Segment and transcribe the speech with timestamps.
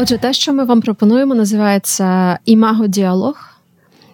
[0.00, 3.34] Отже, те, що ми вам пропонуємо, називається імаго-діалог.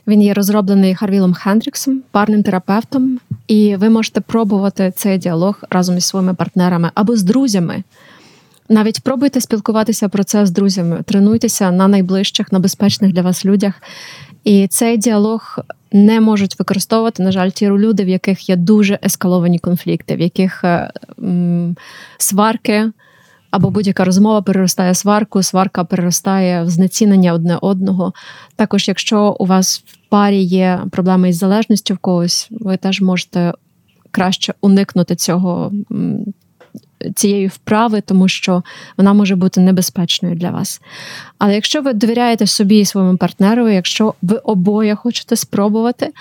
[0.06, 6.04] Він є розроблений Харвілом Хендріксом, парним терапевтом, і ви можете пробувати цей діалог разом із
[6.04, 7.82] своїми партнерами або з друзями.
[8.68, 13.74] Навіть пробуйте спілкуватися про це з друзями, тренуйтеся на найближчих, на безпечних для вас людях.
[14.44, 15.58] І цей діалог
[15.92, 20.64] не можуть використовувати, на жаль, ті люди, в яких є дуже ескаловані конфлікти, в яких
[20.64, 21.76] е, м,
[22.18, 22.90] сварки
[23.54, 28.12] або будь-яка розмова переростає сварку, сварка переростає в знецінення одне одного.
[28.56, 33.52] Також, якщо у вас в парі є проблеми із залежністю в когось, ви теж можете
[34.10, 35.72] краще уникнути цього.
[37.14, 38.62] Цієї вправи, тому що
[38.96, 40.80] вона може бути небезпечною для вас.
[41.38, 46.12] Але якщо ви довіряєте собі і своєму партнеру, якщо ви обоє хочете спробувати,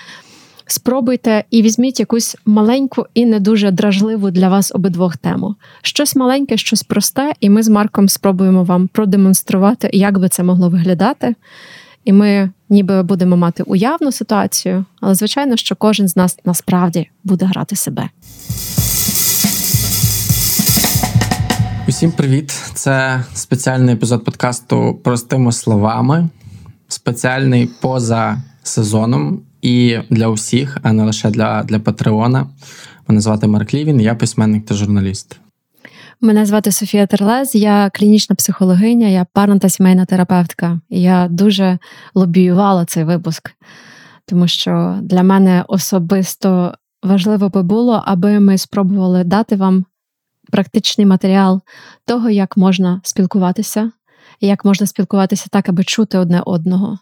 [0.66, 5.54] Спробуйте і візьміть якусь маленьку і не дуже дражливу для вас обидвох тему.
[5.82, 10.68] Щось маленьке, щось просте, і ми з Марком спробуємо вам продемонструвати, як би це могло
[10.68, 11.34] виглядати.
[12.04, 17.44] І ми ніби будемо мати уявну ситуацію, але звичайно, що кожен з нас насправді буде
[17.44, 18.08] грати себе.
[21.88, 22.50] Усім привіт!
[22.74, 26.28] Це спеціальний епізод подкасту Простими словами,
[26.88, 32.46] спеціальний поза сезоном і для усіх, а не лише для для Патреона.
[33.08, 35.40] Мене звати Марк Лівін, я письменник та журналіст.
[36.20, 40.80] Мене звати Софія Терлез, я клінічна психологиня, я парна та сімейна терапевтка.
[40.90, 41.78] Я дуже
[42.14, 43.50] лобіювала цей випуск,
[44.26, 49.84] тому що для мене особисто важливо би було, аби ми спробували дати вам
[50.52, 51.60] практичний матеріал
[52.06, 53.90] того, як можна спілкуватися,
[54.40, 56.98] як можна спілкуватися так, аби чути одне одного.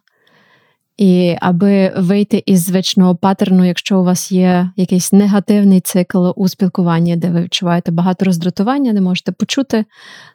[0.97, 7.17] І аби вийти із звичного паттерну, якщо у вас є якийсь негативний цикл у спілкуванні,
[7.17, 9.85] де ви відчуваєте багато роздратування, не можете почути,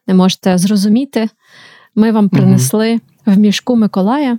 [0.08, 1.30] не можете зрозуміти,
[1.95, 3.02] ми вам принесли угу.
[3.25, 4.38] в мішку Миколая.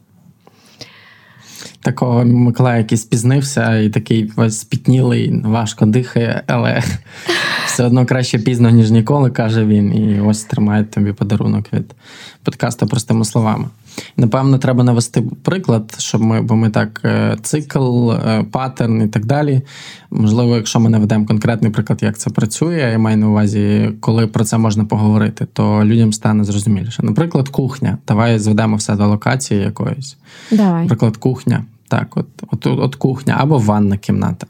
[1.82, 6.82] Такого Миколая, який спізнився, і такий весь спітнілий, важко дихає, але
[7.66, 9.94] все одно краще пізно, ніж ніколи, каже він.
[9.94, 11.94] І ось тримає тобі подарунок від
[12.42, 13.68] подкасту простими словами.
[14.16, 19.26] Напевно, треба навести приклад, щоб ми, бо ми так е, цикл, е, паттерн і так
[19.26, 19.62] далі.
[20.10, 24.44] Можливо, якщо ми наведемо конкретний приклад, як це працює, я маю на увазі, коли про
[24.44, 27.02] це можна поговорити, то людям стане зрозуміліше.
[27.02, 27.98] Наприклад, кухня.
[28.08, 30.16] Давай зведемо все до локації якоїсь.
[30.50, 30.82] Давай.
[30.82, 31.64] Наприклад, кухня.
[31.88, 34.46] Так, от от, от кухня або ванна кімната.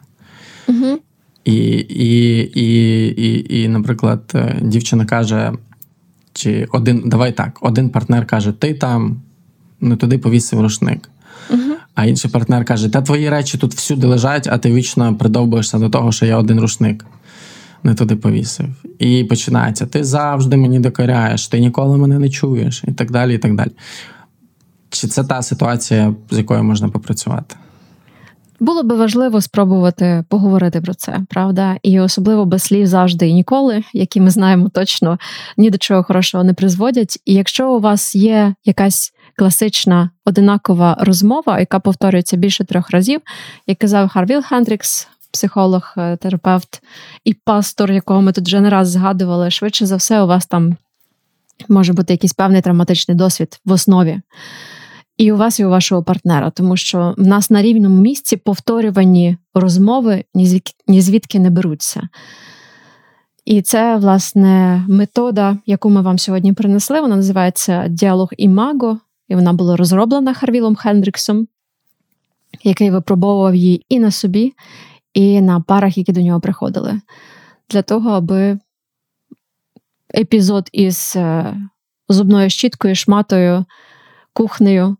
[0.68, 0.98] Угу.
[1.44, 5.52] І, і, і, і, і, наприклад, е, дівчина каже,
[6.32, 9.20] чи один, давай так, один партнер каже, ти там
[9.80, 11.10] не туди повісив рушник.
[11.50, 11.74] Угу.
[11.94, 15.88] А інший партнер каже: Та твої речі тут всюди лежать, а ти вічно придовбуєшся до
[15.88, 17.04] того, що я один рушник
[17.82, 18.68] не туди повісив.
[18.98, 23.34] І починається: ти завжди мені докоряєш, ти ніколи мене не чуєш, і так далі.
[23.34, 23.70] і так далі.
[24.90, 27.56] Чи це та ситуація, з якою можна попрацювати?
[28.60, 33.84] Було би важливо спробувати поговорити про це, правда, і особливо без слів завжди і ніколи,
[33.92, 35.18] які ми знаємо точно
[35.56, 37.18] ні до чого хорошого не призводять.
[37.24, 43.20] І якщо у вас є якась класична одинакова розмова, яка повторюється більше трьох разів,
[43.66, 46.82] як казав Харвіл Хендрікс, психолог, е, терапевт
[47.24, 50.76] і пастор, якого ми тут вже не раз згадували, швидше за все, у вас там
[51.68, 54.20] може бути якийсь певний травматичний досвід в основі.
[55.16, 59.36] І у вас, і у вашого партнера, тому що в нас на рівному місці повторювані
[59.54, 60.24] розмови
[60.86, 62.08] ні звідки не беруться.
[63.44, 67.00] І це, власне, метода, яку ми вам сьогодні принесли.
[67.00, 71.48] Вона називається діалог імаго і вона була розроблена Харвілом Хендріксом,
[72.62, 74.54] який випробовував її і на собі,
[75.14, 77.00] і на парах, які до нього приходили,
[77.70, 78.58] для того, аби
[80.14, 81.56] епізод із е,
[82.08, 83.64] зубною щіткою, шматою,
[84.32, 84.96] кухнею,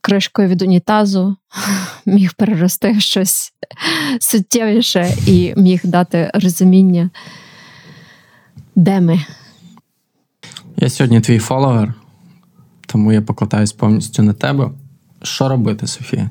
[0.00, 1.36] кришкою від унітазу
[2.06, 3.52] міг перерости в щось
[4.20, 7.10] суттєвіше і міг дати розуміння,
[8.74, 9.20] де ми.
[10.84, 11.94] Я сьогодні твій фоловер,
[12.86, 14.70] тому я покладаюсь повністю на тебе.
[15.22, 16.30] Що робити, Софія?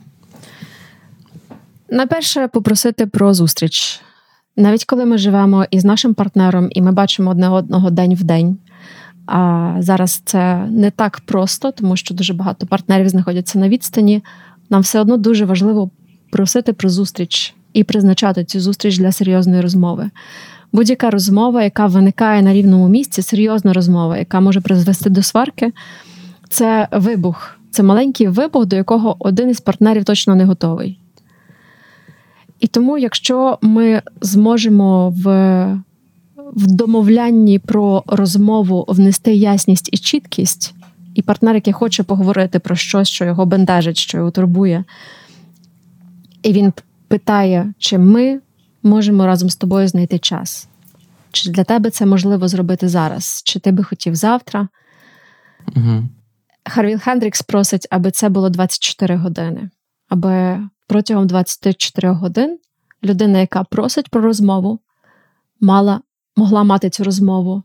[1.90, 4.02] Найперше, попросити про зустріч.
[4.58, 8.58] Навіть коли ми живемо із нашим партнером, і ми бачимо одне одного день в день.
[9.26, 14.24] А зараз це не так просто, тому що дуже багато партнерів знаходяться на відстані.
[14.70, 15.90] Нам все одно дуже важливо
[16.32, 20.10] просити про зустріч і призначати цю зустріч для серйозної розмови
[20.74, 25.72] будь-яка розмова, яка виникає на рівному місці, серйозна розмова, яка може призвести до сварки,
[26.50, 27.56] це вибух.
[27.72, 31.00] Це маленький вибух, до якого один із партнерів точно не готовий.
[32.60, 35.84] І тому, якщо ми зможемо в
[36.56, 40.74] в домовлянні про розмову внести ясність і чіткість,
[41.16, 44.84] і партнер, який хоче поговорити про щось, що його бентежить, що його турбує,
[46.44, 46.74] і він
[47.08, 48.40] питає, чи ми
[48.84, 50.68] можемо разом з тобою знайти час.
[51.32, 53.42] Чи для тебе це можливо зробити зараз?
[53.46, 54.68] Чи ти би хотів завтра?
[55.76, 56.04] Угу.
[56.66, 59.70] Харвіл Хендрікс просить, аби це було 24 години,
[60.10, 62.60] аби протягом 24 годин
[63.04, 64.80] людина, яка просить про розмову,
[65.60, 66.02] мала,
[66.36, 67.64] могла мати цю розмову.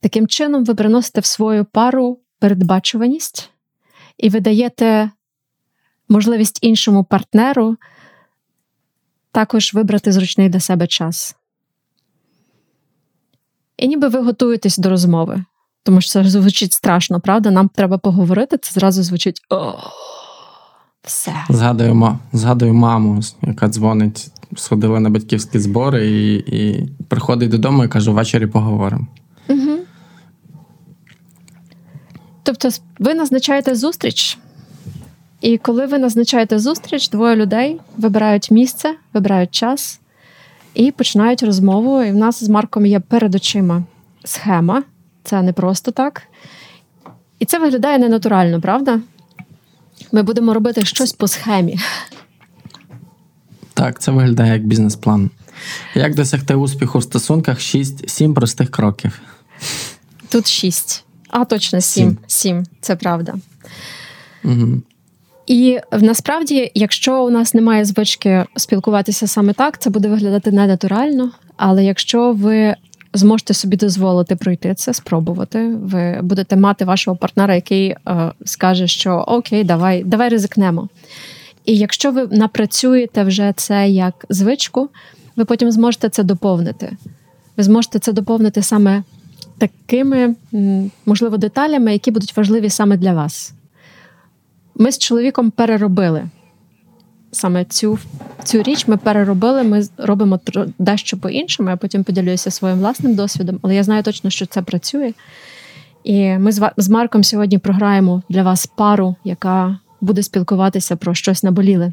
[0.00, 3.50] Таким чином, ви приносите в свою пару передбачуваність
[4.18, 5.10] і ви даєте
[6.08, 7.76] можливість іншому партнеру
[9.32, 11.36] також вибрати зручний для себе час.
[13.76, 15.44] І ніби ви готуєтесь до розмови,
[15.82, 17.50] тому що це звучить страшно, правда?
[17.50, 19.74] Нам треба поговорити, це зразу звучить о,
[21.02, 21.32] все.
[21.48, 27.88] Згадую, ма, згадую маму, яка дзвонить, сходила на батьківські збори і і приходить додому і
[27.88, 29.06] каже: ввечері поговоримо.
[29.48, 29.78] Угу.
[32.42, 32.68] Тобто,
[32.98, 34.38] ви назначаєте зустріч.
[35.40, 40.00] І коли ви назначаєте зустріч, двоє людей вибирають місце, вибирають час
[40.74, 42.02] і починають розмову.
[42.02, 43.82] І в нас з Марком є перед очима
[44.24, 44.82] схема.
[45.24, 46.22] Це не просто так.
[47.38, 49.00] І це виглядає ненатурально, правда?
[50.12, 51.78] Ми будемо робити щось по схемі.
[53.74, 55.30] Так, це виглядає як бізнес-план.
[55.94, 59.20] Як досягти успіху в стосунках 6-7 простих кроків.
[60.28, 61.04] Тут 6.
[61.30, 62.18] А, точно, 7.
[62.26, 62.66] 7.
[62.80, 63.34] Це правда.
[64.44, 64.82] Угу.
[65.50, 71.30] І насправді, якщо у нас немає звички спілкуватися саме так, це буде виглядати ненатурально.
[71.56, 72.74] Але якщо ви
[73.14, 77.96] зможете собі дозволити пройти це, спробувати, ви будете мати вашого партнера, який е,
[78.44, 80.88] скаже, що окей, давай, давай ризикнемо.
[81.64, 84.88] І якщо ви напрацюєте вже це як звичку,
[85.36, 86.96] ви потім зможете це доповнити.
[87.56, 89.02] Ви зможете це доповнити саме
[89.58, 90.34] такими,
[91.06, 93.54] можливо, деталями, які будуть важливі саме для вас.
[94.80, 96.24] Ми з чоловіком переробили
[97.32, 97.98] саме цю
[98.44, 98.88] цю річ.
[98.88, 100.40] Ми переробили, ми робимо
[100.78, 101.70] дещо по-іншому.
[101.70, 105.12] Я потім поділюся своїм власним досвідом, але я знаю точно, що це працює.
[106.04, 111.92] І ми з Марком сьогодні програємо для вас пару, яка буде спілкуватися про щось наболіле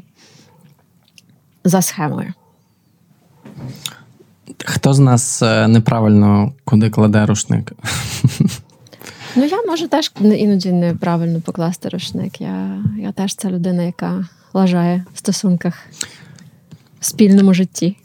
[1.64, 2.32] за схемою.
[4.64, 7.72] Хто з нас е, неправильно куди кладе рушник?
[9.38, 12.40] Ну, я можу теж іноді неправильно покласти рушник.
[12.40, 14.24] Я я теж ця людина, яка
[14.54, 15.74] лажає в стосунках
[17.00, 17.96] в спільному житті.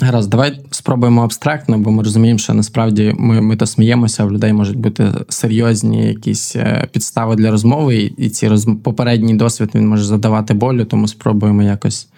[0.00, 4.52] Гаразд, давай спробуємо абстрактно, бо ми розуміємо, що насправді ми ми то сміємося, в людей
[4.52, 8.68] можуть бути серйозні якісь е, підстави для розмови, і ці роз...
[8.82, 12.08] попередній досвід він може задавати болю, тому спробуємо якось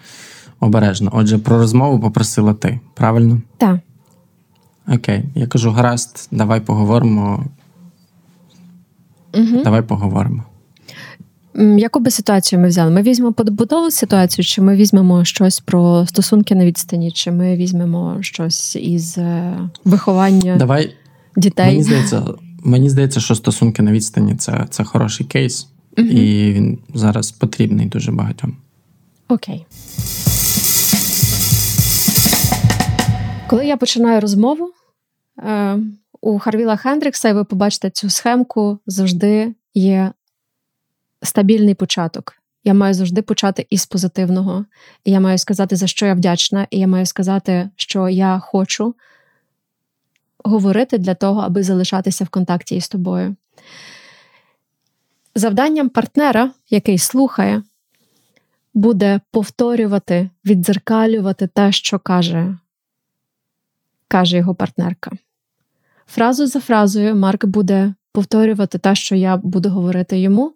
[0.59, 1.11] обережно.
[1.13, 3.41] Отже, про розмову попросила ти, правильно?
[3.57, 3.79] Так.
[4.87, 7.45] Окей, я кажу: гаразд, давай поговоримо.
[9.35, 9.63] Угу.
[9.63, 10.43] Давай поговоримо.
[11.77, 12.91] Яку би ситуацію ми взяли?
[12.91, 18.17] Ми візьмемо побутову ситуацію, чи ми візьмемо щось про стосунки на відстані, чи ми візьмемо
[18.21, 20.95] щось із е, виховання Давай.
[21.37, 21.65] дітей?
[21.65, 22.23] Мені здається,
[22.63, 25.67] мені здається, що стосунки на відстані це це хороший кейс,
[25.97, 26.07] угу.
[26.07, 28.57] і він зараз потрібний дуже багатьом.
[29.27, 29.65] Окей.
[33.47, 34.69] Коли я починаю розмову
[35.39, 35.77] е,
[36.25, 40.11] у Харвіла Хендрікса, і ви побачите цю схемку, завжди є
[41.21, 42.33] стабільний початок.
[42.63, 44.65] Я маю завжди почати із позитивного.
[45.03, 48.95] І я маю сказати, за що я вдячна, і я маю сказати, що я хочу
[50.43, 53.35] говорити для того, аби залишатися в контакті із тобою.
[55.35, 57.63] Завданням партнера, який слухає,
[58.73, 62.57] буде повторювати, віддзеркалювати те, що каже,
[64.07, 65.11] каже його партнерка.
[66.07, 70.53] Фразу за фразою Марк буде повторювати те, що я буду говорити йому,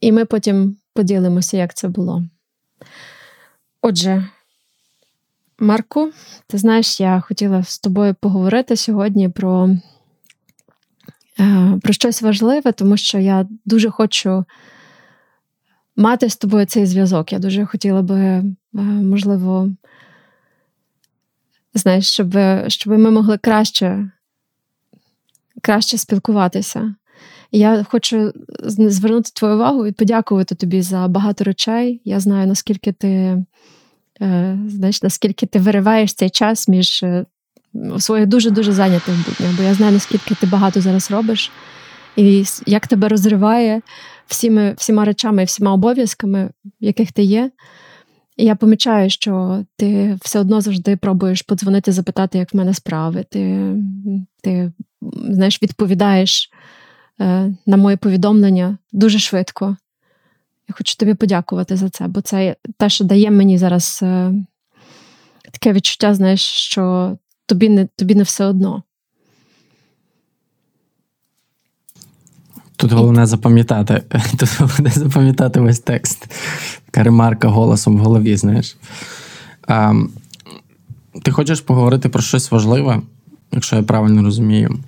[0.00, 2.24] і ми потім поділимося, як це було.
[3.82, 4.28] Отже,
[5.58, 6.12] Марку,
[6.46, 9.70] ти знаєш, я хотіла з тобою поговорити сьогодні про
[11.40, 14.44] е, про щось важливе, тому що я дуже хочу
[15.96, 17.32] мати з тобою цей зв'язок.
[17.32, 18.44] Я дуже хотіла би, е,
[18.74, 19.68] можливо,
[21.74, 22.36] знаєш, щоб
[22.68, 24.10] щоб ми могли краще,
[25.62, 26.94] краще спілкуватися.
[27.52, 28.32] Я хочу
[28.68, 32.00] звернути твою увагу і подякувати тобі за багато речей.
[32.04, 33.08] Я знаю, наскільки ти
[34.20, 37.24] е, знаєш, наскільки ти вириваєш цей час між е,
[37.98, 41.50] своїх дуже-дуже зайнятих буднях, бо я знаю, наскільки ти багато зараз робиш,
[42.16, 43.82] і як тебе розриває
[44.26, 47.50] всіми всіма речами і всіма обов'язками, в яких ти є.
[48.44, 53.24] Я помічаю, що ти все одно завжди пробуєш подзвонити, запитати, як в мене справи.
[53.30, 53.74] Ти
[54.42, 54.72] ти
[55.28, 56.50] знаєш, відповідаєш
[57.20, 59.76] е, на мої повідомлення дуже швидко.
[60.68, 64.32] Я хочу тобі подякувати за це, бо це те, що дає мені зараз е,
[65.52, 67.16] таке відчуття, знаєш, що
[67.46, 68.82] тобі не, тобі не все одно.
[72.80, 74.02] Тут головне запам'ятати.
[74.38, 76.26] Тут головне запам'ятати весь текст.
[76.90, 78.76] Така ремарка голосом в голові, знаєш.
[79.66, 79.94] А,
[81.22, 83.00] Ти хочеш поговорити про щось важливе,
[83.52, 84.78] якщо я правильно розумію.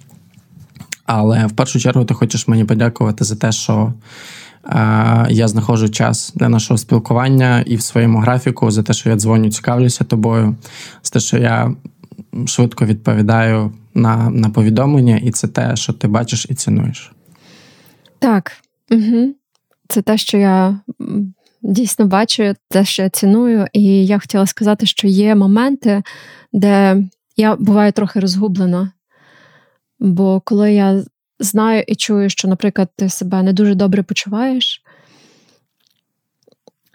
[1.07, 3.93] Але в першу чергу ти хочеш мені подякувати за те, що
[4.65, 9.17] а, я знаходжу час для нашого спілкування і в своєму графіку, за те, що я
[9.17, 10.57] дзвоню, цікавлюся тобою,
[11.03, 11.75] за те, що я
[12.47, 17.13] швидко відповідаю на, на повідомлення, і це те, що ти бачиш і цінуєш.
[18.23, 18.53] Так,
[18.91, 19.35] угу.
[19.89, 20.81] це те, що я
[21.63, 23.67] дійсно бачу, те, що я ціную.
[23.73, 26.03] І я хотіла сказати, що є моменти,
[26.53, 27.03] де
[27.37, 28.93] я буваю трохи розгублена.
[29.99, 31.05] Бо коли я
[31.39, 34.83] знаю і чую, що, наприклад, ти себе не дуже добре почуваєш,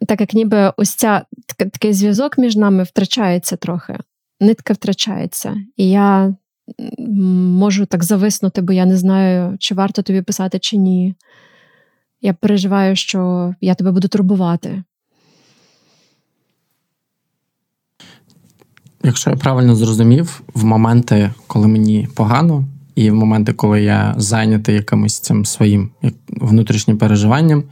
[0.07, 1.25] так як ніби ось ця
[1.57, 3.97] такий зв'язок між нами втрачається трохи,
[4.39, 5.55] нитка втрачається.
[5.77, 6.35] І я
[6.97, 11.15] можу так зависнути, бо я не знаю, чи варто тобі писати, чи ні.
[12.21, 14.83] Я переживаю, що я тебе буду турбувати.
[19.03, 24.75] Якщо я правильно зрозумів, в моменти, коли мені погано, і в моменти, коли я зайнятий
[24.75, 25.89] якимось цим своїм
[26.29, 27.63] внутрішнім переживанням,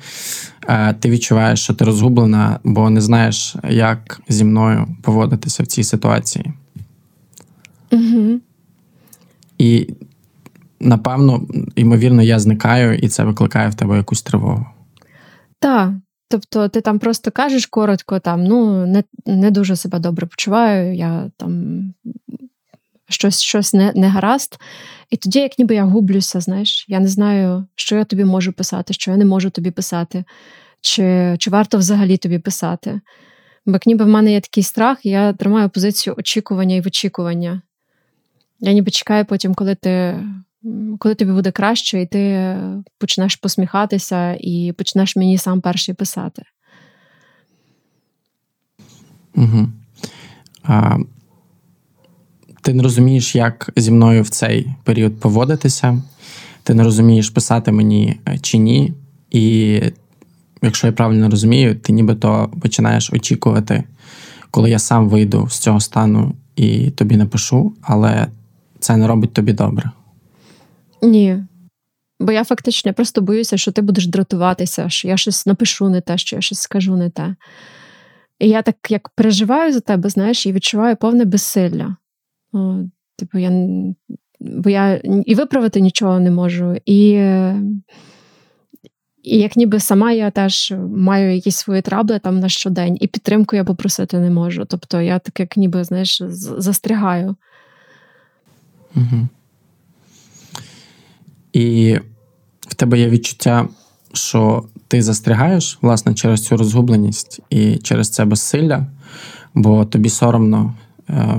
[0.68, 5.84] е, ти відчуваєш, що ти розгублена, бо не знаєш, як зі мною поводитися в цій
[5.84, 6.54] ситуації.
[7.92, 8.40] Угу.
[9.58, 9.94] І
[10.80, 14.66] напевно, ймовірно, я зникаю, і це викликає в тебе якусь тривогу.
[15.60, 15.92] Так.
[16.28, 21.32] Тобто ти там просто кажеш коротко, там, ну, не не дуже себе добре почуваю, я
[21.38, 21.84] там
[23.10, 24.58] щось щось не не гаразд.
[25.10, 28.94] І тоді, як ніби я гублюся, знаєш, я не знаю, що я тобі можу писати,
[28.94, 30.24] що я не можу тобі писати,
[30.82, 33.02] чи чи варто взагалі тобі писати.
[33.66, 37.62] Бо як ніби в мене є такий страх, я тримаю позицію очікування і вичікування.
[38.66, 40.20] Я ніби чекаю потім, коли ти.
[41.00, 42.56] Коли тобі буде краще, і ти
[42.98, 46.42] почнеш посміхатися і почнеш мені сам перший писати.
[49.36, 49.68] Угу.
[50.64, 50.98] А,
[52.62, 56.02] Ти не розумієш, як зі мною в цей період поводитися.
[56.64, 58.94] Ти не розумієш, писати мені е, чи ні.
[59.32, 59.82] І
[60.62, 63.84] якщо я правильно розумію, ти нібито починаєш очікувати,
[64.52, 68.28] коли я сам вийду з цього стану і тобі напишу, але
[68.86, 69.92] це не робить тобі добре.
[71.02, 71.44] Ні.
[72.20, 76.18] Бо я фактично просто боюся, що ти будеш дратуватися, що я щось напишу не те,
[76.18, 77.36] що я щось скажу не те.
[78.40, 81.96] І я так як переживаю за тебе, знаєш, і відчуваю повне безсилля.
[82.54, 82.78] О,
[83.18, 83.52] Типу, я
[84.40, 87.10] бо я і виправити нічого не можу, і
[89.24, 93.56] і як ніби сама я теж маю якісь свої трабли там на щодень, і підтримку
[93.56, 94.66] я попросити не можу.
[94.66, 96.22] Тобто я так як ніби знаєш,
[96.58, 97.36] застрягаю.
[98.96, 99.28] Угу.
[101.54, 102.00] І
[102.60, 103.68] в тебе є відчуття,
[104.14, 108.88] що ти застрягаєш власне через цю розгубленість і через це безсилля,
[109.54, 110.74] бо тобі соромно
[111.10, 111.38] е,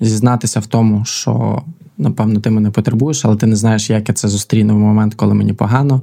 [0.00, 1.62] зізнатися в тому, що,
[1.98, 5.34] напевно, ти мене потребуєш, але ти не знаєш, як я це зустріну в момент, коли
[5.34, 6.02] мені погано,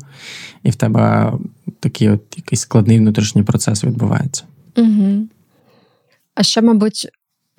[0.64, 1.34] і в тебе
[1.80, 4.44] такий от якийсь складний внутрішній процес відбувається.
[4.78, 5.28] Угу.
[6.36, 7.10] А ще, мабуть,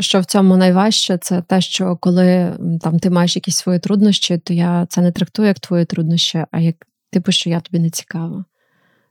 [0.00, 4.54] що в цьому найважче, це те, що коли там ти маєш якісь свої труднощі, то
[4.54, 8.44] я це не трактую як твої труднощі, а як типу, що я тобі не цікава.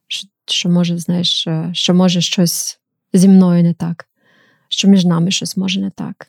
[0.08, 2.80] Що, що може, знаєш, е, що може щось
[3.14, 4.08] зі мною не так,
[4.70, 6.28] що між нами щось може не так.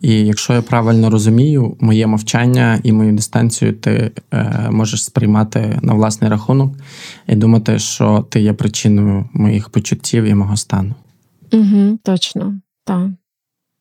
[0.00, 5.94] І якщо я правильно розумію, моє мовчання і мою дистанцію ти е, можеш сприймати на
[5.94, 6.74] власний рахунок
[7.26, 10.94] і думати, що ти є причиною моїх почуттів і мого стану.
[11.52, 13.10] Угу, Точно, так.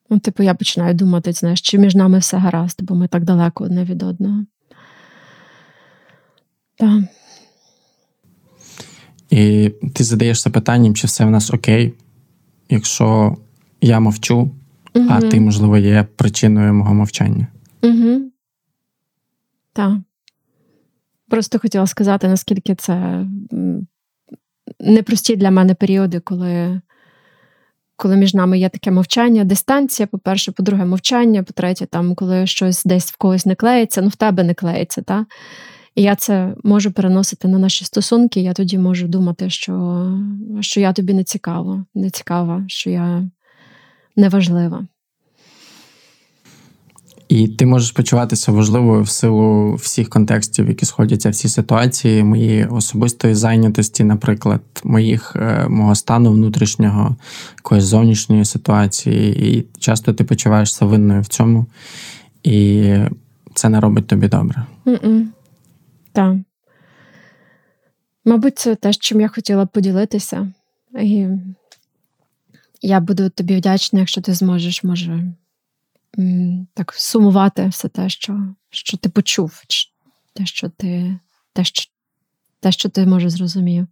[0.10, 3.64] Ну, типу, я починаю думати, знаєш, чи між нами все гаразд, бо ми так далеко
[3.64, 4.46] одне від одного.
[6.78, 7.04] Так.
[9.30, 11.94] І ти задаєшся питанням, чи все в нас окей,
[12.70, 13.38] якщо
[13.82, 14.52] я мовчу,
[14.94, 15.08] угу.
[15.10, 17.48] а ти, можливо, є причиною мого мовчання.
[17.82, 18.32] Угу.
[19.74, 19.98] Так.
[21.30, 23.26] Просто хотіла сказати, наскільки це
[24.80, 26.82] непрості для мене періоди, коли
[27.96, 33.12] коли між нами є таке мовчання, дистанція, по-перше, по-друге, мовчання, по-третє, там, коли щось десь
[33.12, 35.26] в когось не клеїться, ну в тебе не клеїться, та?
[35.96, 38.42] І я це можу переносити на наші стосунки.
[38.42, 40.06] Я тоді можу думати, що
[40.62, 43.30] що я тобі не цікава, не цікава, що я
[44.16, 44.88] неважлива.
[47.28, 52.66] І ти можеш почуватися важливою в силу всіх контекстів, які сходяться в цій ситуації, моєї
[52.66, 57.16] особистої зайнятості, наприклад, моїх е, мого стану внутрішнього,
[57.58, 59.50] якоїсь зовнішньої ситуації.
[59.50, 61.66] І часто ти почуваєшся винною в цьому,
[62.44, 62.90] і
[63.54, 64.66] це не робить тобі добре.
[66.12, 66.36] Так.
[68.26, 70.52] Мабуть, це те, чим я хотіла поділитися.
[71.02, 71.28] І
[72.82, 75.24] я буду тобі вдячна, якщо ти зможеш, може
[76.74, 79.64] так сумувати все те, що що ти почув,
[80.34, 81.20] те, що ти
[81.54, 81.92] те, що,
[82.60, 83.88] те, що ти може зрозумів.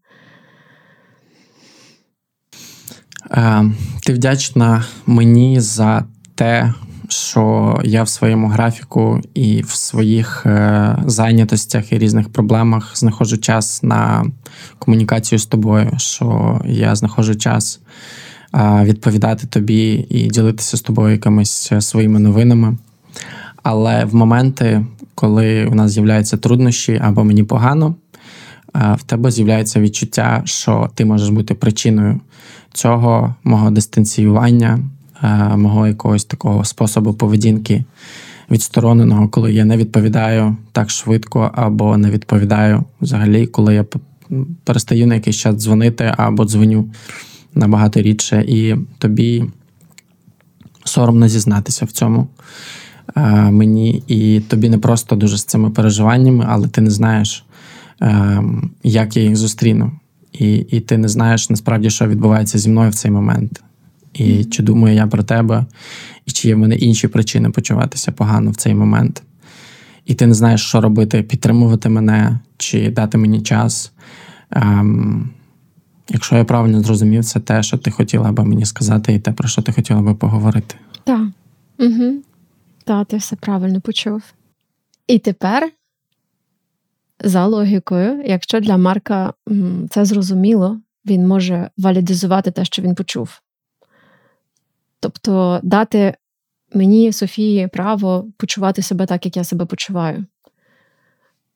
[3.31, 3.71] Е,
[4.03, 6.73] ти вдячна мені за те,
[7.09, 13.83] що я в своєму графіку і в своїх е, зайнятостях і різних проблемах знаходжу час
[13.83, 14.25] на
[14.79, 17.79] комунікацію з тобою, що я знаходжу час
[18.83, 22.77] відповідати тобі і ділитися з тобою якимись е, своїми новинами.
[23.63, 27.95] Але в моменти, коли у нас з'являються труднощі або мені погано,
[28.73, 32.19] в тебе з'являється відчуття, що ти можеш бути причиною
[32.73, 34.79] цього мого дистанціювання,
[35.55, 37.83] мого якогось такого способу поведінки
[38.51, 43.85] відстороненого, коли я не відповідаю так швидко, або не відповідаю взагалі, коли я
[44.63, 46.89] перестаю на якийсь час дзвонити або дзвоню
[47.55, 49.43] набагато рідше, і тобі
[50.83, 52.27] соромно зізнатися в цьому
[53.51, 54.03] мені.
[54.07, 57.45] І тобі не просто дуже з цими переживаннями, але ти не знаєш,
[58.83, 59.91] як я їх зустріну.
[60.31, 63.63] І і ти не знаєш насправді, що відбувається зі мною в цей момент.
[64.13, 65.65] І чи думаю я про тебе,
[66.25, 69.23] і чи є в мене інші причини почуватися погано в цей момент.
[70.05, 73.91] І ти не знаєш, що робити, підтримувати мене чи дати мені час.
[74.51, 75.29] Ем,
[76.13, 79.47] Якщо я правильно зрозумів, це те, що ти хотіла би мені сказати, і те, про
[79.47, 80.75] що ти хотіла би поговорити.
[81.03, 81.21] Так.
[81.79, 82.13] Угу.
[82.85, 84.23] Так, ти все правильно почув.
[85.07, 85.71] І тепер,
[87.23, 89.33] за логікою, якщо для Марка
[89.89, 93.41] це зрозуміло, він може валідизувати те, що він почув.
[94.99, 96.15] Тобто дати
[96.73, 100.25] мені, Софії, право почувати себе так, як я себе почуваю.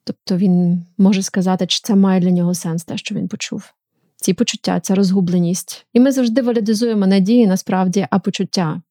[0.04, 3.74] Тобто він може сказати, чи це має для нього сенс, те, що він почув
[4.18, 5.86] ці почуття, ця розгубленість.
[5.94, 8.82] І ми завжди валідизуємо надії насправді, а почуття.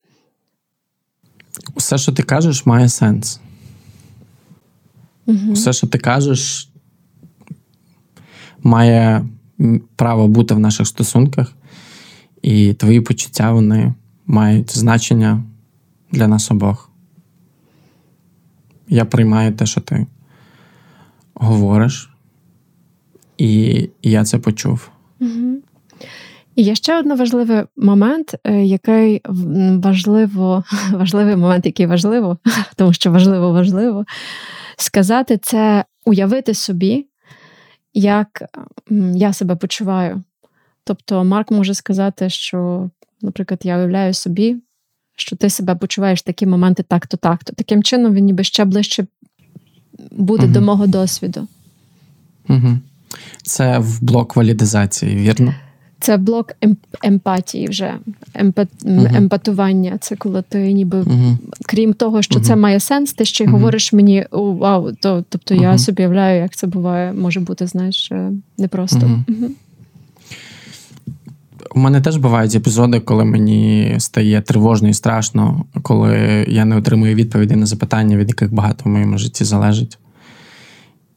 [1.76, 3.40] Все, що ти кажеш, має сенс.
[5.26, 5.52] Угу.
[5.52, 6.70] Все, що ти кажеш,
[8.62, 9.26] має
[9.96, 11.52] право бути в наших стосунках,
[12.42, 13.94] і твої почуття вони
[14.26, 15.44] мають значення
[16.12, 16.90] для нас обох.
[18.88, 20.06] Я приймаю те, що ти
[21.34, 22.10] говориш,
[23.38, 24.90] і я це почув.
[25.20, 25.56] Угу.
[26.56, 29.20] І є ще один важливий момент, е, який
[29.82, 32.38] важливо, важливий момент, який важливо,
[32.76, 34.04] тому що важливо, важливо
[34.76, 37.06] сказати це, уявити собі,
[37.94, 38.42] як
[39.14, 40.22] я себе почуваю.
[40.84, 42.90] Тобто, Марк може сказати, що,
[43.22, 44.56] наприклад, я уявляю собі,
[45.16, 47.52] що ти себе почуваєш в такі моменти так-то, так-то.
[47.52, 49.06] Таким чином, він ніби ще ближче
[50.10, 50.52] буде угу.
[50.52, 51.48] до мого досвіду.
[52.48, 52.78] Угу.
[53.42, 55.54] Це в блок валідизації, вірно?
[56.00, 56.52] Це блок
[57.02, 57.94] емпатії вже,
[58.34, 58.68] емпат...
[58.84, 59.98] uh емпатування.
[60.00, 63.46] Це коли ти ніби, uh крім того, що uh це має сенс, ти ще й
[63.46, 68.32] говориш мені вау, то, тобто я собі уявляю, як це буває, може бути, знаєш, е,
[68.58, 69.24] непросто.
[71.74, 77.14] У мене теж бувають епізоди, коли мені стає тривожно і страшно, коли я не отримую
[77.14, 79.98] відповіді на запитання, від яких багато в моєму житті залежить,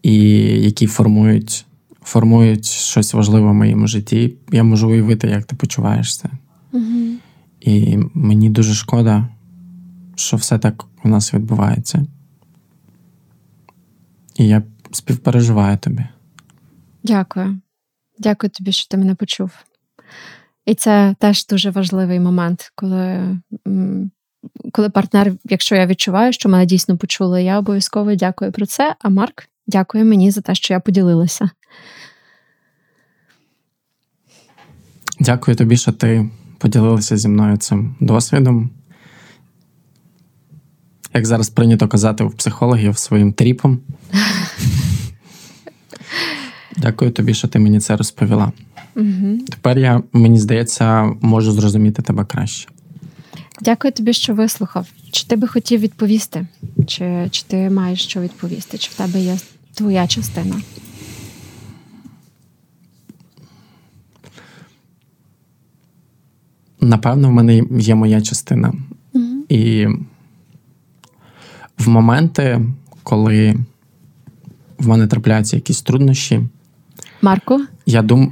[0.04, 0.16] і
[0.62, 1.66] які формують
[2.10, 6.30] формують щось важливе в моєму житті, я можу уявити, як ти почуваєшся.
[6.72, 7.16] Угу.
[7.60, 9.28] І мені дуже шкода,
[10.16, 12.06] що все так у нас відбувається.
[14.36, 16.04] І я співпереживаю тобі.
[17.04, 17.60] Дякую.
[18.20, 19.52] Дякую тобі, що ти мене почув.
[20.66, 23.38] І це теж дуже важливий момент, коли
[24.72, 28.96] коли партнер, якщо я відчуваю, що мене дійсно почули, я обов'язково дякую про це.
[29.00, 31.50] А Марк дякує мені за те, що я поділилася.
[35.20, 38.70] Дякую тобі, що ти поділилася зі мною цим досвідом.
[41.14, 43.80] Як зараз прийнято казати у психологів своїм тріпом.
[46.78, 48.52] Дякую тобі, що ти мені це розповіла.
[48.96, 49.38] Угу.
[49.50, 52.70] Тепер я, мені здається, можу зрозуміти тебе краще.
[53.62, 54.88] Дякую тобі, що вислухав.
[55.12, 56.48] Чи ти би хотів відповісти?
[56.88, 58.78] Чи чи ти маєш що відповісти?
[58.78, 59.38] Чи в тебе є
[59.74, 60.62] твоя частина?
[66.82, 68.74] Напевно, в мене є моя частина.
[69.14, 69.42] Mm-hmm.
[69.50, 69.88] І
[71.78, 72.62] в моменти,
[73.04, 73.56] коли
[74.78, 76.42] в мене трапляються якісь труднощі.
[77.22, 77.66] Марко?
[77.86, 78.32] Я думаю.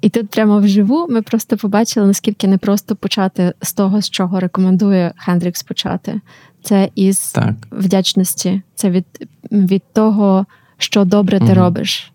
[0.00, 4.40] І тут прямо вживу ми просто побачили, наскільки не просто почати з того, з чого
[4.40, 6.20] рекомендує Хендрікс почати.
[6.62, 7.54] Це із так.
[7.70, 9.06] вдячності, це від
[9.52, 10.46] від того,
[10.78, 11.54] що добре ти угу.
[11.54, 12.12] робиш.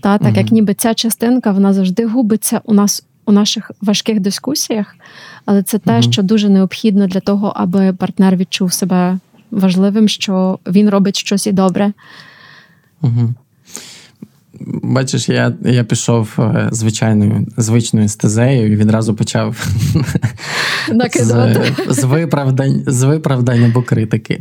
[0.00, 0.36] Та, Так угу.
[0.36, 4.96] як ніби ця частинка вона завжди губиться у нас у наших важких дискусіях,
[5.44, 6.02] але це те, угу.
[6.02, 9.18] що дуже необхідно для того, аби партнер відчув себе
[9.50, 11.92] важливим, що він робить щось і добре.
[13.02, 13.34] Угу.
[14.82, 19.66] Бачиш, я я пішов е, звичайною звичною стезею і відразу почав
[21.14, 24.40] з, з виправдань з виправдань або критики.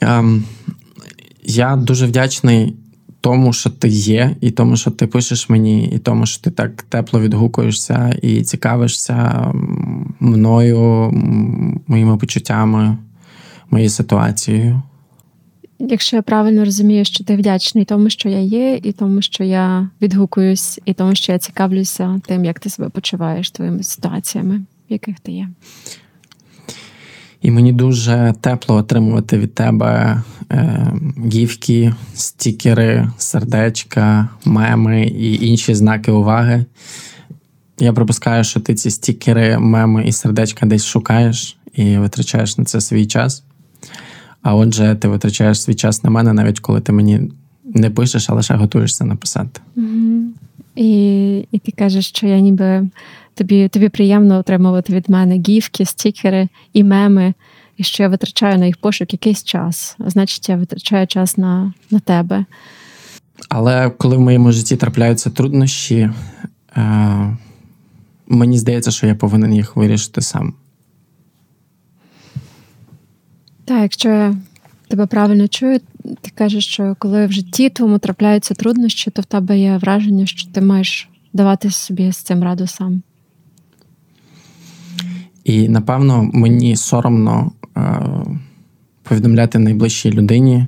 [0.00, 0.42] um,
[1.44, 2.76] я дуже вдячний
[3.20, 6.82] тому, що ти є, і тому, що ти пишеш мені, і тому, що ти так
[6.82, 9.46] тепло відгукуєшся і цікавишся
[10.20, 11.10] мною,
[11.86, 12.96] моїми почуттями,
[13.70, 14.82] моєю ситуацією.
[15.88, 19.88] Якщо я правильно розумію, що ти вдячний тому, що я є, і тому, що я
[20.02, 24.58] відгукуюсь, і тому, що я цікавлюся тим, як ти себе почуваєш твоїми ситуаціями,
[24.90, 25.48] в яких ти є.
[27.42, 30.92] І мені дуже тепло отримувати від тебе е,
[31.32, 36.64] гівки, стікери, сердечка, меми і інші знаки уваги.
[37.78, 42.80] Я припускаю, що ти ці стікери, меми і сердечка десь шукаєш і витрачаєш на це
[42.80, 43.44] свій час.
[44.42, 47.20] А отже, ти витрачаєш свій час на мене, навіть коли ти мені
[47.64, 49.60] не пишеш, а лише готуєшся написати.
[49.76, 50.22] Mm-hmm.
[50.76, 52.88] І і ти кажеш, що я ніби
[53.34, 57.34] тобі тобі приємно отримувати від мене гіфки, стікери і меми,
[57.76, 59.96] і що я витрачаю на їх пошук якийсь час.
[60.06, 62.44] Значить, я витрачаю час на, на тебе.
[63.48, 66.10] Але коли в моєму житті трапляються труднощі,
[66.76, 67.36] е,
[68.28, 70.54] мені здається, що я повинен їх вирішити сам.
[73.64, 74.36] Так, якщо я
[74.88, 75.80] тебе правильно чую,
[76.20, 80.50] ти кажеш, що коли в житті твоєму трапляються труднощі, то в тебе є враження, що
[80.50, 83.02] ти маєш давати собі з цим раду сам.
[85.44, 88.02] І напевно мені соромно е,
[89.02, 90.66] повідомляти найближчій людині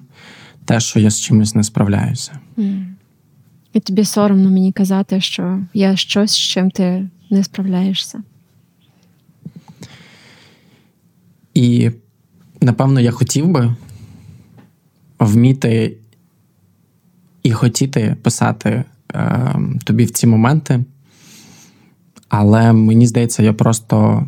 [0.65, 2.39] те, що я з чимось не справляюся.
[2.59, 2.87] Mm.
[3.73, 8.23] І тобі соромно мені казати, що є щось, з чим ти не справляєшся.
[11.55, 11.91] І
[12.65, 13.75] напевно, я хотів би
[15.19, 15.97] вміти
[17.43, 20.85] і хотіти писати е, тобі в ці моменти,
[22.29, 24.27] але мені здається, я просто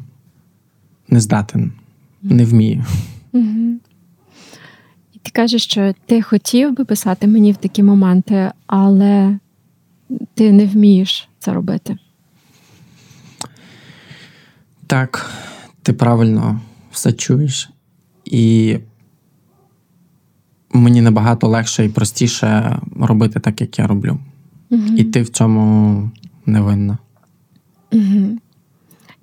[1.08, 1.72] не здатен,
[2.22, 2.84] не вмію.
[5.12, 9.38] І ти кажеш, що ти хотів би писати мені в такі моменти, але
[10.34, 11.98] ти не вмієш це робити.
[14.86, 15.30] Так,
[15.82, 17.70] ти правильно все чуєш.
[18.26, 18.78] І
[20.70, 24.18] мені набагато легше і простіше робити так, як я роблю.
[24.70, 24.82] Угу.
[24.96, 26.10] І ти в цьому
[26.46, 26.98] не винна.
[27.92, 28.38] Угу.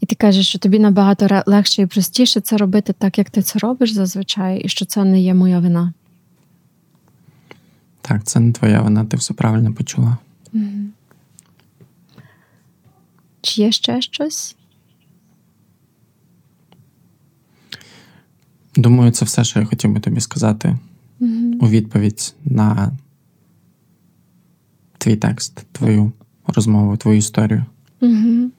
[0.02, 3.60] І ти кажеш, що тобі набагато легше і простіше це робити так, як ти це
[3.60, 5.94] робиш зазвичай, і що це не є моя вина.
[8.02, 10.18] Так, це не твоя вина, ти все правильно почула.
[10.54, 10.64] Угу.
[13.42, 14.56] Чи є ще щось?
[18.76, 20.78] Думаю, це все, що я хотів би тобі сказати
[21.22, 21.58] mm-hmm.
[21.62, 22.92] у відповідь на
[24.98, 26.12] твій текст, твою
[26.48, 27.66] розмову, твою історію.
[28.02, 28.50] Mm-hmm.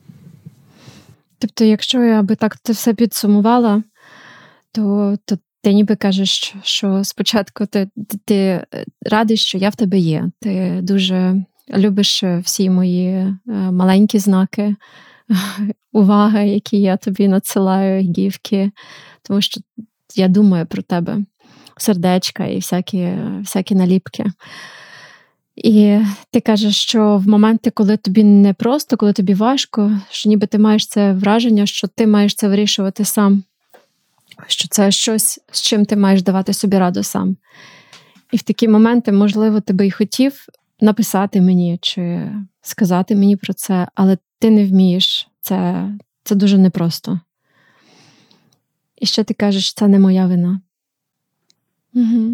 [1.38, 3.82] Тобто, якщо я би так це все підсумувала,
[4.72, 7.88] то то ти ніби кажеш, що спочатку ти,
[8.24, 8.66] ти
[9.06, 10.30] радий, що я в тебе є.
[10.40, 14.76] Ти дуже любиш всі мої е, маленькі знаки
[15.92, 18.70] уваги, які я тобі надсилаю, гівки,
[19.22, 19.60] тому що
[20.14, 21.18] я думаю про тебе,
[21.76, 24.24] сердечка і всякі, всякі наліпки.
[25.56, 25.98] І
[26.30, 30.58] ти кажеш, що в моменти, коли тобі не просто, коли тобі важко, що ніби ти
[30.58, 33.42] маєш це враження, що ти маєш це вирішувати сам,
[34.46, 37.36] що це щось, з чим ти маєш давати собі раду сам.
[38.32, 40.46] І в такі моменти, можливо, ти би й хотів
[40.80, 42.30] написати мені чи
[42.62, 45.28] сказати мені про це, але ти не вмієш.
[45.40, 45.88] Це,
[46.24, 47.20] Це дуже непросто.
[49.04, 50.60] І ще ти кажеш, це не моя вина.
[51.94, 52.32] Угу.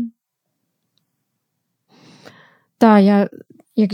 [2.79, 3.29] Так, я,
[3.77, 3.91] як,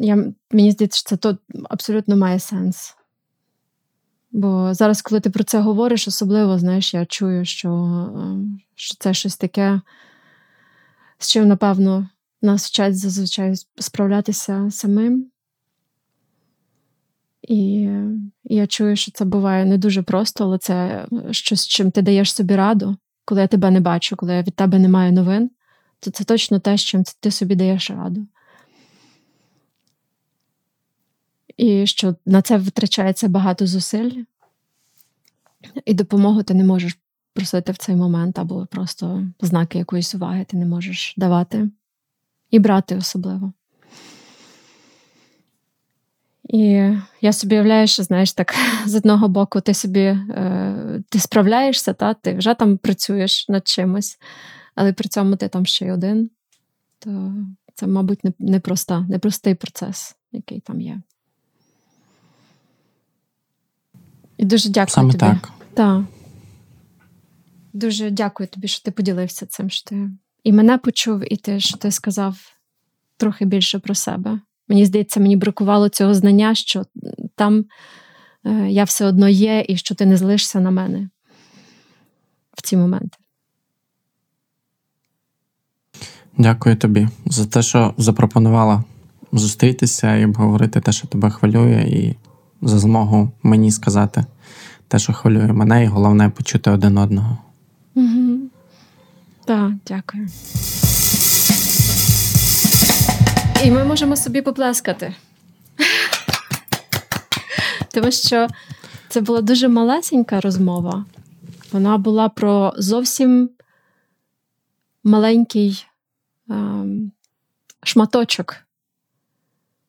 [0.00, 1.38] я, мені здається, що це то
[1.70, 2.96] абсолютно має сенс.
[4.32, 8.00] Бо зараз, коли ти про це говориш, особливо, знаєш, я чую, що
[8.74, 9.80] що це щось таке,
[11.18, 12.08] з чим, напевно,
[12.42, 15.30] нас вчать зазвичай справлятися самим.
[17.46, 17.88] І
[18.44, 22.56] я чую, що це буває не дуже просто, але це щось, чим ти даєш собі
[22.56, 25.50] раду, коли я тебе не бачу, коли я від тебе не маю новин,
[26.00, 28.26] то це точно те, з чим ти собі даєш раду.
[31.56, 34.10] І що на це витрачається багато зусиль,
[35.84, 36.98] і допомогу ти не можеш
[37.32, 41.70] просити в цей момент, або просто знаки якоїсь уваги ти не можеш давати
[42.50, 43.52] і брати особливо.
[46.48, 48.54] І я собі уявляю, що знаєш, так
[48.86, 54.18] з одного боку ти собі е, ти справляєшся, та ти вже там працюєш над чимось,
[54.74, 56.30] але при цьому ти там ще й один.
[56.98, 57.34] То
[57.74, 61.00] це, мабуть, непроста, непростий процес, який там є.
[64.36, 65.20] І дуже дякую Саме тобі.
[65.20, 65.52] так.
[65.74, 66.04] Так.
[67.72, 69.70] Дуже дякую тобі, що ти поділився цим.
[69.70, 70.10] що ти
[70.44, 72.36] І мене почув, і ти, що ти сказав
[73.16, 74.40] трохи більше про себе.
[74.68, 76.84] Мені здається, мені бракувало цього знання, що
[77.34, 77.64] там
[78.44, 81.08] е, я все одно є, і що ти не залишишся на мене
[82.52, 83.18] в ці моменти.
[86.38, 88.84] Дякую тобі за те, що запропонувала
[89.32, 92.16] зустрітися і обговорити те, що тебе хвилює, і
[92.62, 94.24] за змогу мені сказати
[94.88, 97.38] те, що хвилює мене, і головне почути один одного.
[97.94, 98.38] Угу.
[99.44, 100.28] Так, дякую.
[103.64, 105.14] І ми можемо собі поплескати.
[107.92, 108.48] Тому що
[109.08, 111.04] це була дуже малесенька розмова.
[111.72, 113.50] Вона була про зовсім
[115.04, 115.86] маленький
[116.50, 117.12] ем,
[117.82, 118.56] шматочок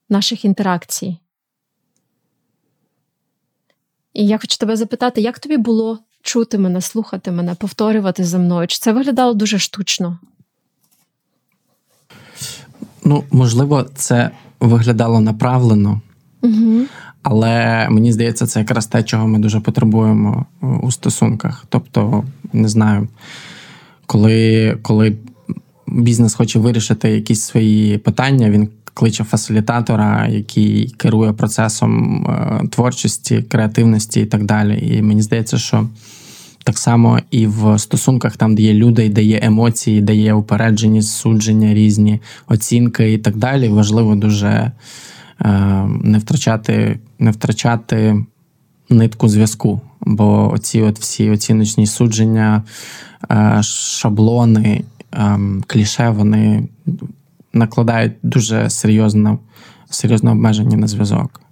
[0.09, 1.17] наших інтеракцій.
[4.13, 8.67] І я хочу тебе запитати, як тобі було чути мене, слухати мене, повторювати за мною?
[8.67, 10.19] Чи це виглядало дуже штучно?
[13.07, 16.01] Ну, можливо, це виглядало направлено,
[16.41, 16.81] Угу.
[17.23, 21.65] але мені здається, це якраз те, чого ми дуже потребуємо е, у стосунках.
[21.69, 23.07] Тобто, не знаю,
[24.05, 25.15] коли, коли
[25.87, 34.21] бізнес хоче вирішити якісь свої питання, він кличе фасилітатора, який керує процесом е, творчості, креативності
[34.21, 34.95] і так далі.
[34.95, 35.87] І мені здається, що
[36.67, 41.11] так само і в стосунках, там, де є люди, де є емоції, де є упередженість,
[41.11, 43.69] судження, різні оцінки і так далі.
[43.69, 44.71] Важливо дуже е,
[46.03, 48.25] не втрачати, не втрачати
[48.89, 49.81] нитку зв'язку.
[50.01, 52.63] Бо оці от всі оціночні судження,
[53.31, 56.67] е, шаблони, е, кліше, вони
[57.53, 59.37] накладають дуже серйозне,
[59.89, 61.46] серйозне обмеження на зв'язок.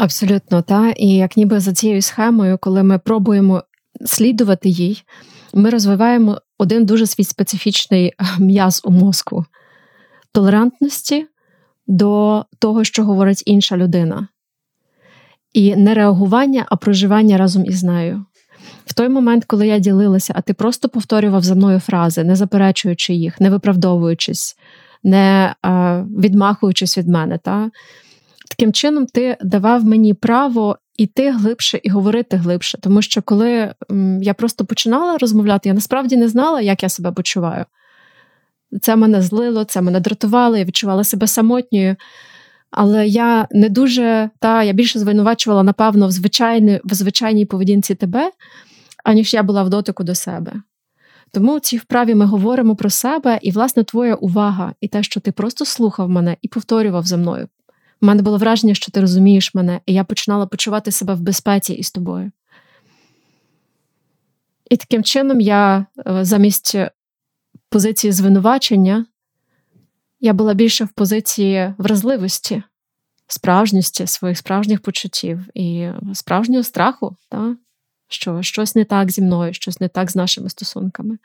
[0.00, 0.90] Абсолютно, та.
[0.90, 3.64] І як ніби за цією схемою, коли ми пробуємо
[4.04, 5.02] слідувати їй,
[5.54, 9.44] ми розвиваємо один дуже свій специфічний е, м'яз у мозку
[10.32, 11.26] толерантності
[11.86, 14.28] до того, що говорить інша людина.
[15.52, 18.24] І не реагування, а проживання разом із нею.
[18.86, 23.14] В той момент, коли я ділилася, а ти просто повторював за мною фрази, не заперечуючи
[23.14, 24.56] їх, не виправдовуючись,
[25.02, 27.38] не а, відмахуючись від мене.
[27.38, 27.70] Та?
[28.50, 32.78] Таким чином, ти давав мені право іти глибше і говорити глибше.
[32.82, 33.74] Тому що коли
[34.20, 37.64] я просто починала розмовляти, я насправді не знала, як я себе почуваю.
[38.80, 41.96] Це мене злило, це мене дратувало, я відчувала себе самотньою.
[42.70, 48.30] Але я не дуже, та я більше звинувачувала, напевно, в звичайній, в звичайній поведінці тебе,
[49.04, 50.52] аніж я була в дотику до себе.
[51.32, 55.20] Тому в цій вправі ми говоримо про себе, і, власне, твоя увага і те, що
[55.20, 57.48] ти просто слухав мене і повторював за мною.
[58.02, 61.72] У мене було враження, що ти розумієш мене, і я починала почувати себе в безпеці
[61.72, 62.30] із тобою.
[64.70, 66.76] І таким чином я е, замість
[67.68, 69.06] позиції звинувачення
[70.20, 72.62] я була більше в позиції вразливості,
[73.26, 77.56] справжності своїх справжніх почуттів і справжнього страху, та?
[78.08, 81.18] що щось не так зі мною, щось не так з нашими стосунками.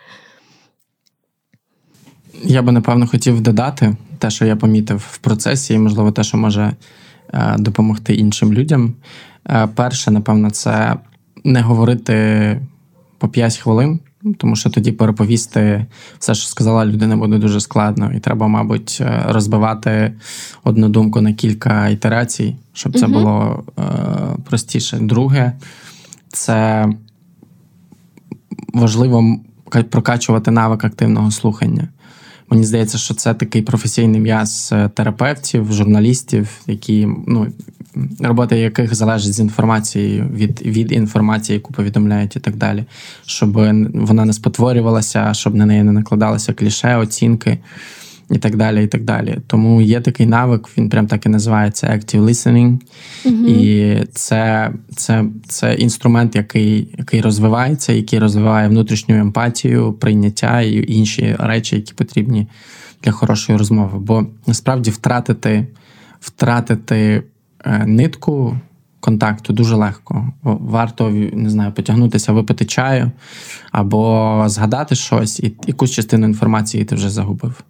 [2.44, 6.38] Я би напевно хотів додати те, що я помітив в процесі, і, можливо, те, що
[6.38, 6.74] може
[7.34, 8.94] е, допомогти іншим людям.
[9.50, 10.96] Е, перше, напевно, це
[11.44, 12.62] не говорити
[13.18, 14.00] по 5 хвилин,
[14.38, 15.86] тому що тоді переповісти
[16.20, 20.14] все, що сказала людина, буде дуже складно, і треба, мабуть, е, розбивати
[20.64, 23.64] одну думку на кілька ітерацій, щоб це було
[24.46, 24.98] простіше.
[25.02, 25.54] Друге,
[26.28, 26.88] це
[28.74, 29.38] важливо
[29.90, 31.88] прокачувати навик активного слухання.
[32.50, 37.48] Мені здається, що це такий професійний м'яз терапевтів, журналістів, які ну,
[38.20, 42.86] робота яких залежить з інформацією від від інформації, яку повідомляють, і так далі,
[43.26, 43.54] щоб
[43.94, 47.58] вона не спотворювалася, щоб на неї не накладалися кліше, оцінки
[48.32, 48.84] і так далі.
[48.84, 49.38] і так далі.
[49.48, 52.80] Тому є такий навик, він прям так і називається Active Listening.
[53.26, 60.94] mm І це це, це інструмент, який який розвивається, який розвиває внутрішню емпатію, прийняття і
[60.94, 62.48] інші речі, які потрібні
[63.04, 64.00] для хорошої розмови.
[64.00, 65.68] Бо насправді втратити,
[66.20, 67.24] втратити
[67.66, 68.58] е, нитку.
[69.00, 70.34] Контакту дуже легко.
[70.44, 73.12] Варто не знаю, потягнутися, випити чаю
[73.72, 77.64] або згадати щось, і якусь частину інформації ти вже загубив.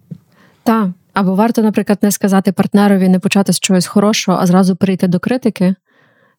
[0.66, 0.88] Так.
[1.14, 5.18] Або варто, наприклад, не сказати партнерові, не почати з чогось хорошого, а зразу перейти до
[5.18, 5.74] критики,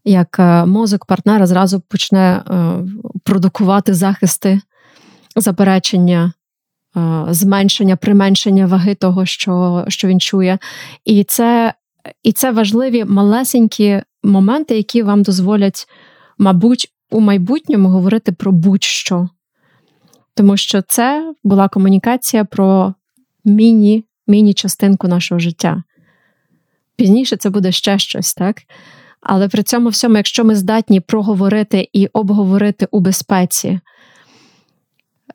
[0.05, 2.73] як е, мозок партнера зразу почне е,
[3.23, 4.61] продукувати захисти,
[5.35, 6.33] заперечення,
[6.97, 10.59] е, зменшення, применшення ваги того, що що він чує.
[11.05, 11.73] І це,
[12.23, 15.87] І це важливі малесенькі моменти, які вам дозволять,
[16.37, 19.29] мабуть, у майбутньому говорити про будь-що.
[20.35, 22.93] Тому що це була комунікація про
[23.45, 25.83] міні міні-частинку нашого життя.
[26.95, 28.57] Пізніше це буде ще щось, так?
[29.21, 33.79] Але при цьому всьому, якщо ми здатні проговорити і обговорити у безпеці,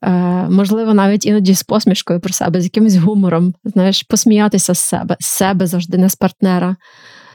[0.02, 0.10] е,
[0.50, 5.26] можливо, навіть іноді з посмішкою про себе, з якимось гумором, знаєш, посміятися з себе, з
[5.26, 6.76] себе завжди, не з партнера.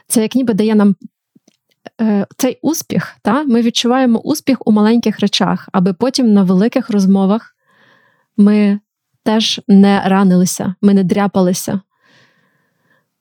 [0.07, 0.95] Це як ніби дає нам
[2.01, 3.15] е, цей успіх.
[3.21, 3.43] Та?
[3.43, 7.55] Ми відчуваємо успіх у маленьких речах, аби потім на великих розмовах
[8.37, 8.79] ми
[9.27, 11.81] теж не ранилися, ми не дряпалися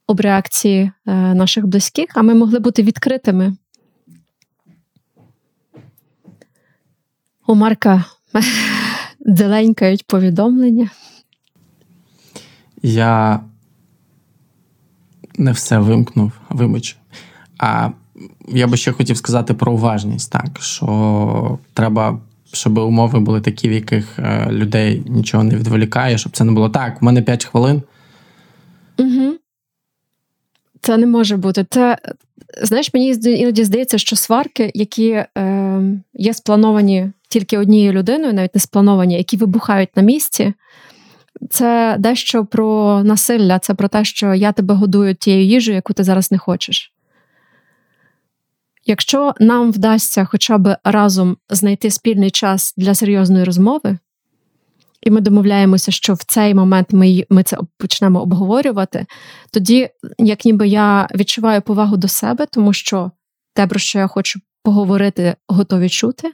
[0.07, 3.57] об реакції е, наших близьких, а ми могли бути відкритими.
[7.47, 8.05] У Марка
[9.29, 10.91] дзеленькають повідомлення.
[12.83, 13.41] Я
[15.39, 16.97] не все вимкнув, вибач.
[17.59, 17.91] А
[18.49, 22.21] я би ще хотів сказати про уважність, так, що треба
[22.57, 26.69] щоб умови були такі, в яких е, людей нічого не відволікає, щоб це не було
[26.69, 27.03] так.
[27.03, 27.83] У мене 5 хвилин.
[28.99, 29.35] Угу.
[30.81, 31.67] Це не може бути.
[31.71, 31.99] Це,
[32.63, 35.83] знаєш, мені іноді здається, що сварки, які е,
[36.15, 40.55] є сплановані тільки однією людиною, навіть не сплановані, які вибухають на місці.
[41.51, 46.05] Це дещо про насилля, це про те, що я тебе годую тією їжею, яку ти
[46.05, 46.93] зараз не хочеш.
[48.87, 53.99] Якщо нам вдасться хоча б разом знайти спільний час для серйозної розмови,
[55.03, 59.07] і ми домовляємося, що в цей момент ми ми це почнемо обговорювати,
[59.53, 63.11] тоді, як ніби я відчуваю повагу до себе, тому що
[63.55, 66.33] те, про що я хочу поговорити, готові чути,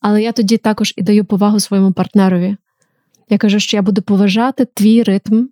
[0.00, 2.56] але я тоді також і даю повагу своєму партнерові.
[3.28, 5.44] Я кажу, що я буду поважати твій ритм,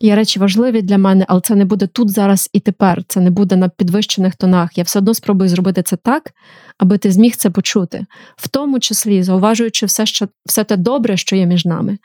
[0.00, 3.04] Є речі важливі для мене, але це не буде тут, зараз і тепер.
[3.08, 4.78] Це не буде на підвищених тонах.
[4.78, 6.32] Я все одно спробую зробити це так,
[6.78, 8.06] аби ти зміг це почути,
[8.36, 11.98] в тому числі зауважуючи все, що, все те добре, що є між нами.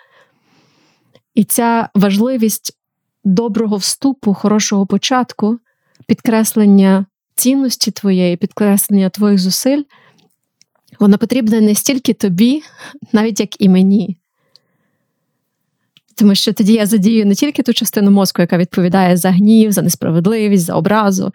[1.35, 2.77] І ця важливість
[3.23, 5.59] доброго вступу, хорошого початку,
[6.07, 9.83] підкреслення цінності твоєї, підкреслення твоїх зусиль,
[10.99, 12.63] вона потрібна не стільки тобі,
[13.13, 14.17] навіть як і мені.
[16.21, 19.81] Тому що тоді я задію не тільки ту частину мозку, яка відповідає за гнів, за
[19.81, 21.31] несправедливість, за образу,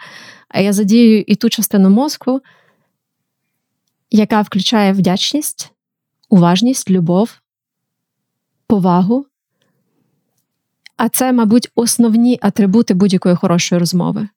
[0.48, 2.40] а я задію і ту частину мозку,
[4.10, 5.72] яка включає вдячність,
[6.28, 7.30] уважність, любов,
[8.66, 9.26] повагу.
[10.96, 14.28] А це, мабуть, основні атрибути будь-якої хорошої розмови.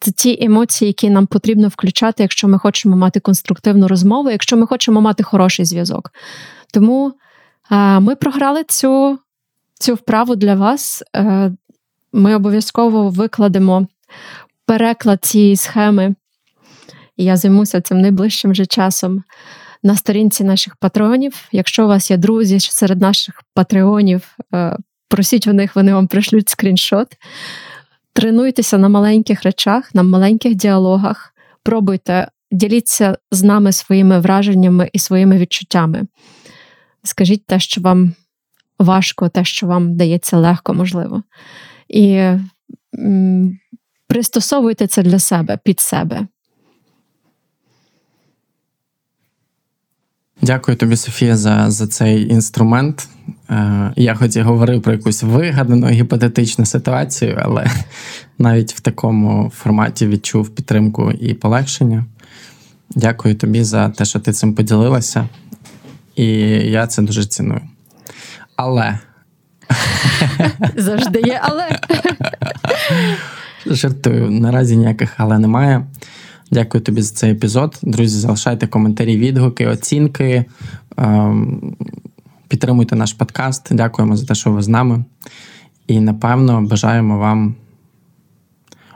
[0.00, 4.66] Це ті емоції, які нам потрібно включати, якщо ми хочемо мати конструктивну розмову, якщо ми
[4.66, 6.10] хочемо мати хороший зв'язок.
[6.72, 7.12] Тому
[7.68, 9.18] а, ми програли цю
[9.80, 11.02] цю вправу для вас.
[11.16, 11.52] Е,
[12.12, 13.86] ми обов'язково викладемо
[14.66, 16.14] переклад цієї схеми,
[17.16, 19.22] і я займуся цим найближчим же часом
[19.82, 21.48] на сторінці наших патронів.
[21.52, 24.76] Якщо у вас є друзі серед наших патреонів, е,
[25.08, 27.08] просіть у них, вони вам пришлють скріншот.
[28.12, 35.38] Тренуйтеся на маленьких речах, на маленьких діалогах, пробуйте, діліться з нами своїми враженнями і своїми
[35.38, 36.02] відчуттями.
[37.04, 38.14] Скажіть те, що вам
[38.80, 41.22] важко, те, що вам дається легко, можливо.
[41.88, 42.20] І
[42.98, 43.58] м,
[44.06, 46.26] пристосовуйте це для себе, під себе.
[50.42, 53.08] Дякую тобі, Софія, за за цей інструмент.
[53.50, 57.66] Е, Я хоч і говорив про якусь вигадану гіпотетичну ситуацію, але
[58.38, 62.04] навіть в такому форматі відчув підтримку і полегшення.
[62.90, 65.28] Дякую тобі за те, що ти цим поділилася,
[66.16, 66.26] і
[66.70, 67.60] я це дуже ціную.
[68.62, 68.98] Але.
[70.76, 71.78] Завжди є, але.
[73.66, 74.30] Жартую.
[74.30, 75.86] Наразі ніяких але немає.
[76.50, 77.78] Дякую тобі за цей епізод.
[77.82, 80.44] Друзі, залишайте коментарі, відгуки, оцінки.
[80.96, 81.76] Ем,
[82.48, 83.74] підтримуйте наш подкаст.
[83.74, 85.04] Дякуємо за те, що ви з нами.
[85.86, 87.54] І напевно бажаємо вам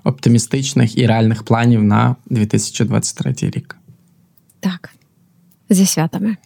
[0.04, 3.76] оптимістичних і реальних планів на 2023 рік.
[4.60, 4.90] Так,
[5.70, 6.36] зі святами.